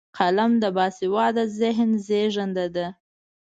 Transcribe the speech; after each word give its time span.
قلم 0.17 0.51
د 0.61 0.63
باسواده 0.77 1.43
ذهن 1.59 1.89
زیږنده 2.05 2.65
ده 2.75 2.87